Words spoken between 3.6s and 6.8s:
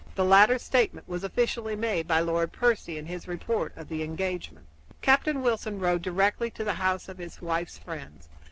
of the engagement. Captain Wilson rode direct to the